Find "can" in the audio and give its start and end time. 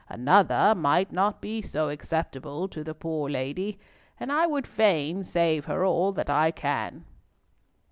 6.49-7.05